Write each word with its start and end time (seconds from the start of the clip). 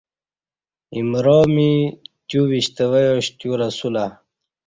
امرامی 0.99 1.73
تہ 2.27 2.39
وشتویاش 2.49 3.25
تیو 3.37 3.53
رسولہ 3.63 4.05